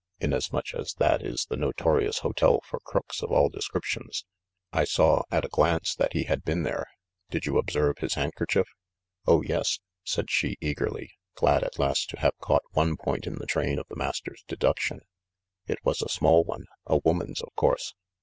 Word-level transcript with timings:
Inasmuch 0.19 0.73
as 0.73 0.95
that 0.95 1.21
is 1.21 1.45
the 1.47 1.55
notorious 1.55 2.17
hotel 2.25 2.59
for 2.65 2.79
crooks 2.79 3.21
of 3.21 3.31
all 3.31 3.49
descriptions, 3.49 4.25
I 4.73 4.83
saw 4.83 5.21
at 5.29 5.45
a 5.45 5.49
glance 5.49 5.93
that 5.93 6.13
he 6.13 6.23
had 6.23 6.43
been 6.43 6.63
there. 6.63 6.87
Did 7.29 7.45
you 7.45 7.59
observe 7.59 7.99
his 7.99 8.15
handkerchief?" 8.15 8.65
"Oh, 9.27 9.43
yes," 9.43 9.77
said 10.03 10.31
she 10.31 10.57
eagerly, 10.59 11.11
glad 11.35 11.63
at 11.63 11.77
last 11.77 12.09
to 12.09 12.19
have 12.19 12.33
caught 12.39 12.63
one 12.71 12.97
point 12.97 13.27
in 13.27 13.35
the 13.35 13.45
train 13.45 13.77
of 13.77 13.85
the 13.89 13.95
master's 13.95 14.43
deduction. 14.47 15.01
"It 15.67 15.77
was 15.83 16.01
a 16.01 16.09
small 16.09 16.43
one— 16.43 16.65
a 16.87 16.97
woman's, 16.97 17.39
of 17.39 17.53
course." 17.55 17.93